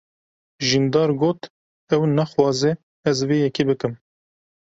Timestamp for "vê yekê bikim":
3.27-3.93